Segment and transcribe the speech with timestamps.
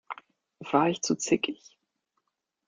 [0.71, 1.77] War ich zu zickig?